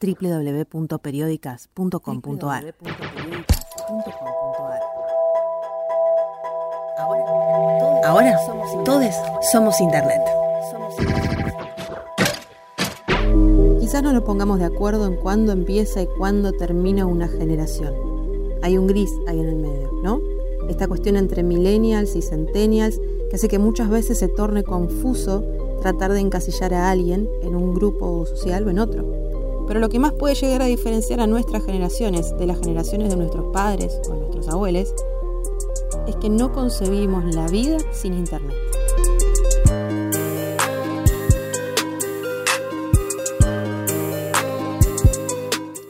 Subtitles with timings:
[0.00, 2.74] www.periódicas.com.ar.
[8.04, 8.38] Ahora,
[8.84, 9.14] todos
[9.52, 10.22] somos Internet.
[13.80, 17.94] Quizás no nos pongamos de acuerdo en cuándo empieza y cuándo termina una generación.
[18.62, 20.20] Hay un gris ahí en el medio, ¿no?
[20.68, 23.00] Esta cuestión entre millennials y centennials
[23.30, 25.44] que hace que muchas veces se torne confuso
[25.82, 29.15] tratar de encasillar a alguien en un grupo social o en otro.
[29.66, 33.16] Pero lo que más puede llegar a diferenciar a nuestras generaciones de las generaciones de
[33.16, 34.94] nuestros padres o nuestros abuelos
[36.06, 38.56] es que no concebimos la vida sin Internet.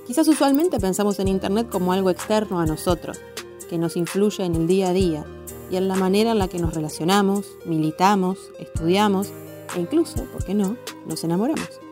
[0.06, 3.20] Quizás usualmente pensamos en Internet como algo externo a nosotros,
[3.68, 5.26] que nos influye en el día a día
[5.70, 9.32] y en la manera en la que nos relacionamos, militamos, estudiamos
[9.76, 11.85] e incluso, ¿por qué no?, nos enamoramos.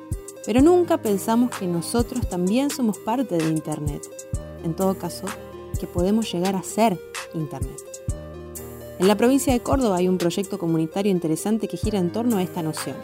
[0.47, 4.03] Pero nunca pensamos que nosotros también somos parte de Internet.
[4.63, 5.27] En todo caso,
[5.79, 6.99] que podemos llegar a ser
[7.35, 7.81] Internet.
[8.99, 12.43] En la provincia de Córdoba hay un proyecto comunitario interesante que gira en torno a
[12.43, 12.97] esta noción.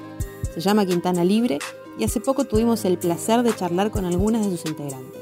[0.55, 1.59] Se llama Quintana Libre
[1.99, 5.21] y hace poco tuvimos el placer de charlar con algunas de sus integrantes.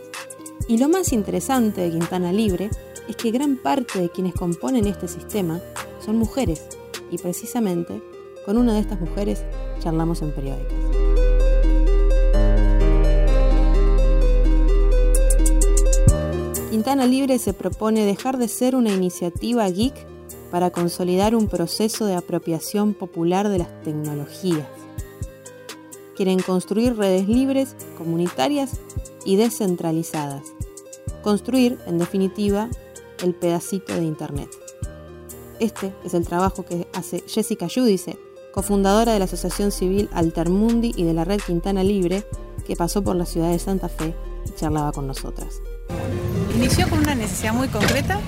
[0.69, 2.71] Y lo más interesante de Quintana Libre
[3.09, 5.61] es que gran parte de quienes componen este sistema
[6.05, 6.67] son mujeres
[7.11, 8.03] y precisamente
[8.45, 9.43] con una de estas mujeres
[9.81, 10.98] charlamos en periódicos.
[16.79, 19.97] Quintana Libre se propone dejar de ser una iniciativa geek
[20.53, 24.69] para consolidar un proceso de apropiación popular de las tecnologías.
[26.17, 28.79] Quieren construir redes libres, comunitarias
[29.25, 30.45] y descentralizadas.
[31.21, 32.71] Construir, en definitiva,
[33.25, 34.49] el pedacito de Internet.
[35.59, 38.21] Este es el trabajo que hace Jessica Judice,
[38.55, 42.25] cofundadora de la Asociación Civil Altermundi y de la Red Quintana Libre,
[42.65, 44.15] que pasó por la ciudad de Santa Fe
[44.47, 45.61] y charlaba con nosotras.
[46.59, 48.19] Inició con una necesidad muy concreta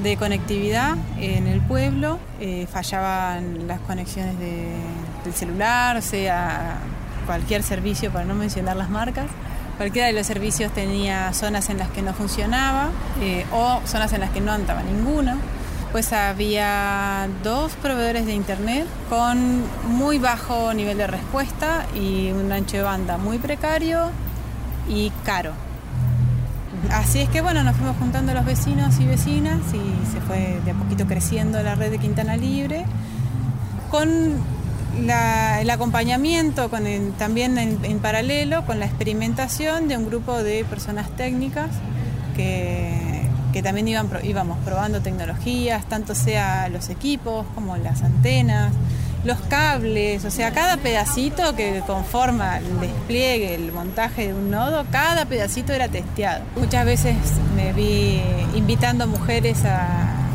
[0.00, 6.78] de conectividad en el pueblo, eh, fallaban las conexiones del celular, sea,
[7.26, 9.26] cualquier servicio, para no mencionar las marcas.
[9.78, 12.90] Cualquiera de los servicios tenía zonas en las que no funcionaba
[13.20, 15.36] eh, o zonas en las que no andaba ninguno.
[15.90, 22.76] Pues había dos proveedores de internet con muy bajo nivel de respuesta y un ancho
[22.76, 24.12] de banda muy precario
[24.88, 25.65] y caro.
[26.92, 30.70] Así es que bueno, nos fuimos juntando los vecinos y vecinas y se fue de
[30.70, 32.84] a poquito creciendo la red de Quintana Libre
[33.90, 34.08] con
[35.60, 36.70] el acompañamiento
[37.18, 41.68] también en, paralelo con la experimentación de un grupo de personas técnicas
[42.34, 48.72] que, que también iban, íbamos probando tecnologías, tanto sea los equipos como las antenas,
[49.26, 54.84] los cables, o sea, cada pedacito que conforma el despliegue, el montaje de un nodo,
[54.90, 56.44] cada pedacito era testeado.
[56.56, 57.16] Muchas veces
[57.54, 58.22] me vi
[58.54, 60.26] invitando mujeres a,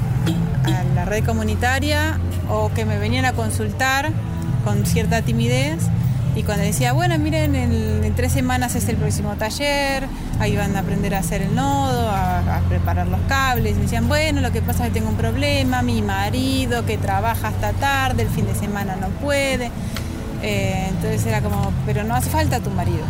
[0.66, 2.20] a la red comunitaria
[2.50, 4.12] o que me venían a consultar
[4.64, 5.80] con cierta timidez
[6.36, 10.08] y cuando decía, bueno, miren, en, tres semanas es el próximo taller,
[10.40, 13.74] ahí van a aprender a hacer el nodo, a, preparar los cables.
[13.74, 16.98] Y me decían, bueno, lo que pasa es que tengo un problema, mi marido que
[16.98, 19.72] trabaja hasta tarde, el fin de semana no puede.
[20.42, 23.04] Eh, entonces era como, pero no hace falta tu marido.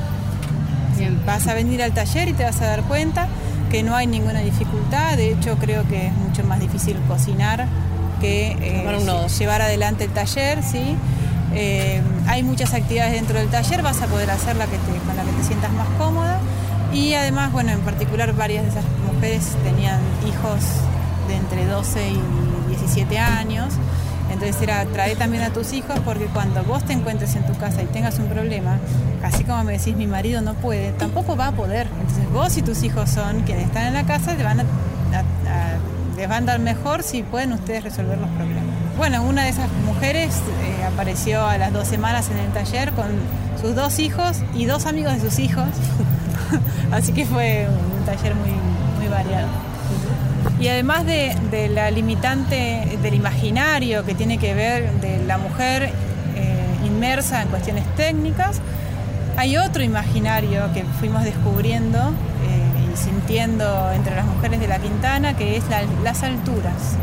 [1.25, 3.27] Vas a venir al taller y te vas a dar cuenta
[3.71, 5.17] que no hay ninguna dificultad.
[5.17, 7.67] De hecho, creo que es mucho más difícil cocinar
[8.19, 10.95] que eh, llevar adelante el taller, ¿sí?
[11.53, 15.23] Eh, hay muchas actividades dentro del taller, vas a poder hacer la que con la
[15.23, 16.39] que te sientas más cómoda.
[16.94, 20.59] Y además, bueno, en particular varias de esas mujeres tenían hijos
[21.28, 22.19] de entre 12 y
[22.69, 23.73] 17 años.
[24.31, 27.81] Entonces era trae también a tus hijos porque cuando vos te encuentres en tu casa
[27.81, 28.79] y tengas un problema,
[29.23, 31.88] así como me decís mi marido no puede, tampoco va a poder.
[32.00, 34.35] Entonces vos y tus hijos son quienes están en la casa, a,
[36.18, 38.81] les van a dar mejor si pueden ustedes resolver los problemas.
[38.97, 43.07] Bueno, una de esas mujeres eh, apareció a las dos semanas en el taller con
[43.62, 45.68] sus dos hijos y dos amigos de sus hijos.
[46.92, 47.68] Así que fue
[48.00, 48.51] un taller muy,
[49.10, 49.48] variado.
[50.60, 55.89] Y además de, la limitante del imaginario que tiene que ver de la mujer
[56.36, 58.62] eh, inmersa en cuestiones técnicas,
[59.36, 65.36] hay otro imaginario que fuimos descubriendo eh, y sintiendo entre las mujeres de la Quintana,
[65.36, 65.63] que es
[66.04, 66.95] las alturas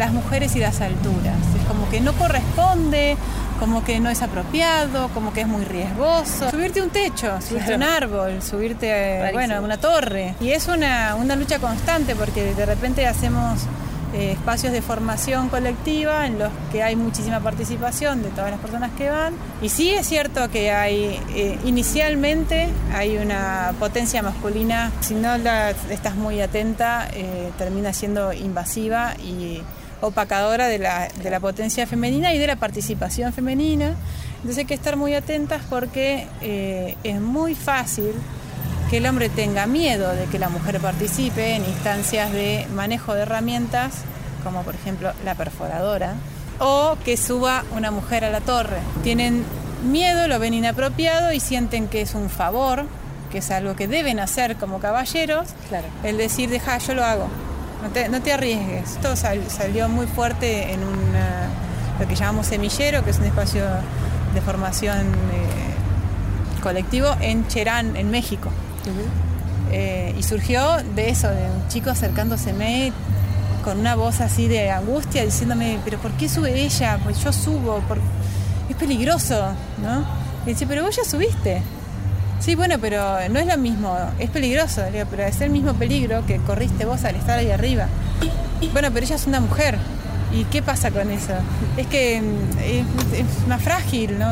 [0.00, 1.36] las mujeres y las alturas.
[1.60, 3.18] Es como que no corresponde,
[3.58, 6.50] como que no es apropiado, como que es muy riesgoso.
[6.50, 10.34] Subirte a un techo, subirte a un árbol, subirte bueno, a una torre.
[10.40, 13.60] Y es una, lucha constante porque de repente hacemos
[14.14, 18.92] eh, espacios de formación colectiva en los que hay muchísima participación de todas las personas
[18.96, 19.34] que van.
[19.60, 25.72] Y sí es cierto que hay, eh, inicialmente hay una potencia masculina, si no la,
[25.90, 29.60] estás muy atenta, eh, termina siendo invasiva y
[30.00, 33.94] opacadora de la, de la potencia femenina y de la participación femenina.
[34.36, 36.26] Entonces hay que estar muy atentas porque
[37.04, 38.12] es muy fácil
[38.90, 43.22] que el hombre tenga miedo de que la mujer participe en instancias de manejo de
[43.22, 43.98] herramientas,
[44.42, 46.14] como por ejemplo la perforadora,
[46.58, 48.78] o que suba una mujer a la torre.
[49.04, 49.44] Tienen
[49.84, 52.86] miedo, lo ven inapropiado y sienten que es un favor,
[53.30, 55.86] que es algo que deben hacer como caballeros, claro.
[56.02, 57.28] el decir, deja, yo lo hago,
[57.82, 58.92] no te, no te arriesgues.
[58.92, 60.80] Esto salió muy fuerte en
[61.98, 63.64] lo que llamamos semillero, que es un espacio
[64.34, 68.50] de formación eh, colectivo en Cherán, en México.
[69.72, 72.92] Eh, y surgió de eso, de un chico acercándoseme
[73.62, 76.98] con una voz así de angustia, diciéndome, pero ¿por qué sube ella?
[77.04, 77.82] Pues yo subo,
[78.68, 79.52] es peligroso,
[79.82, 80.04] ¿no?
[80.46, 81.62] Y dice, pero vos ya subiste.
[82.40, 86.38] Sí, bueno, pero no es lo mismo, es peligroso, pero es el mismo peligro que
[86.38, 87.86] corriste vos al estar ahí arriba.
[88.72, 89.78] Bueno, pero ella es una mujer.
[90.32, 91.34] ¿Y qué pasa con eso?
[91.76, 94.26] Es que mm, es más frágil, ¿no?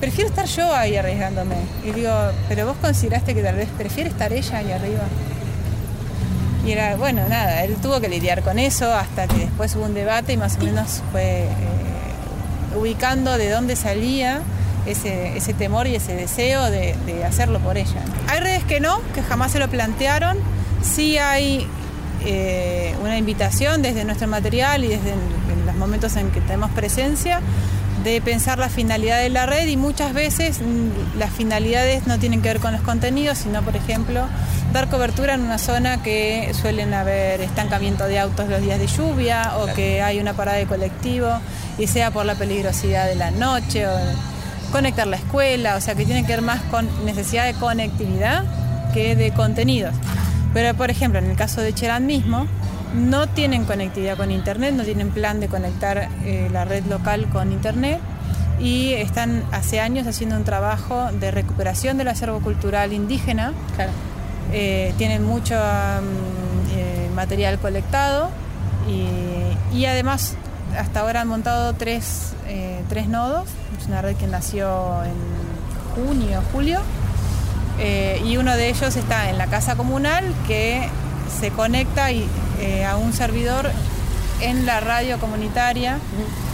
[0.00, 1.56] prefiero estar yo ahí arriesgándome.
[1.84, 2.12] Y digo,
[2.48, 5.04] pero vos consideraste que tal vez prefiere estar ella ahí arriba.
[6.66, 9.94] Y era, bueno, nada, él tuvo que lidiar con eso hasta que después hubo un
[9.94, 11.48] debate y más o menos fue eh,
[12.76, 14.40] ubicando de dónde salía
[14.86, 16.94] ese, ese, temor y ese deseo de,
[17.26, 18.02] hacerlo por ella.
[18.28, 20.38] Hay redes que no, que jamás se lo plantearon.
[20.82, 21.66] Sí hay
[22.24, 27.40] eh, una invitación desde nuestro material y desde en los momentos en que tenemos presencia
[28.06, 32.40] de pensar la finalidad de la red y muchas veces mm, las finalidades no tienen
[32.40, 34.26] que ver con los contenidos, sino por ejemplo
[34.72, 39.54] dar cobertura en una zona que suelen haber estancamiento de autos los días de lluvia
[39.58, 41.28] o que hay una parada de colectivo
[41.78, 43.96] y sea por la peligrosidad de la noche o
[44.72, 48.44] conectar la escuela, o sea que tiene que ver más con necesidad de conectividad
[48.92, 49.94] que de contenidos.
[50.54, 52.46] Pero por ejemplo en el caso de Cherán mismo,
[52.94, 57.52] no tienen conectividad con Internet, no tienen plan de conectar eh, la red local con
[57.52, 58.00] Internet
[58.60, 63.52] y están hace años haciendo un trabajo de recuperación del acervo cultural indígena.
[64.52, 68.30] Eh, tienen mucho mm, eh, material colectado
[68.88, 70.36] y, además
[70.78, 72.32] hasta ahora han montado tres,
[72.88, 73.48] tres, nodos.
[73.80, 75.14] Es una red que nació en
[75.94, 76.80] junio, julio.
[78.24, 80.88] y uno de ellos está en la casa comunal que
[81.40, 82.26] se conecta y,
[82.60, 83.70] eh, a un servidor
[84.40, 85.98] en la radio comunitaria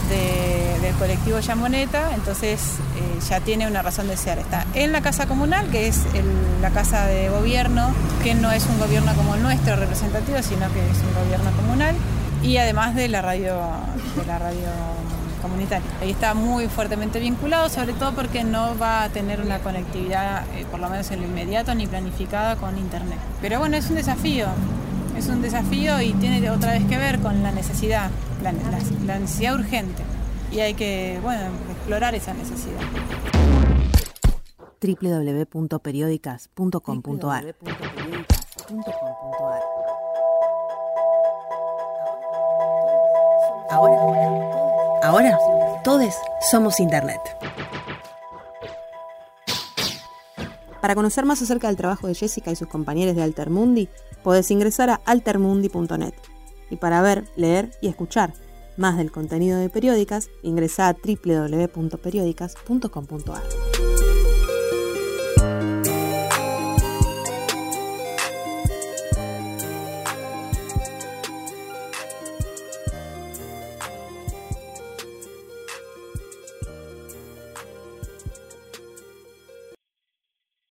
[0.09, 2.59] del colectivo Yamoneta, entonces
[2.97, 4.37] eh, ya tiene una razón de ser.
[4.37, 6.01] Está en la casa comunal, que es
[6.61, 10.87] la casa de gobierno, que no es un gobierno como el nuestro representativo, sino que
[10.87, 11.95] es un gobierno comunal,
[12.43, 13.55] y además de la radio,
[14.17, 14.67] de la radio
[15.41, 15.87] comunitaria.
[16.01, 20.65] Ahí está muy fuertemente vinculado, sobre todo porque no va a tener una conectividad, eh,
[20.69, 23.19] por lo menos en lo inmediato, ni planificada con Internet.
[23.41, 24.47] Pero bueno, es un desafío,
[25.17, 28.09] es un desafío y tiene otra vez que ver con la necesidad,
[28.41, 28.51] la,
[29.19, 30.03] necesidad urgente.
[30.51, 32.81] Y hay que, bueno, explorar esa necesidad
[34.83, 37.55] www.periódicas.com.ar
[43.73, 45.37] Ahora,
[45.83, 46.13] todos
[46.51, 47.19] somos Internet.
[50.81, 53.89] Para conocer más acerca del trabajo de Jessica y sus compañeros de Altermundi,
[54.21, 56.13] podés ingresar a altermundi.net.
[56.69, 58.33] Y para ver, leer y escuchar
[58.77, 63.72] más del contenido de Periódicas, ingresa a www.periódicas.com.ar.